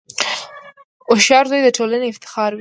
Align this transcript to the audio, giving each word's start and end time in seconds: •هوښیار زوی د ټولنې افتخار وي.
•هوښیار 1.09 1.45
زوی 1.49 1.61
د 1.63 1.69
ټولنې 1.77 2.07
افتخار 2.09 2.51
وي. 2.53 2.59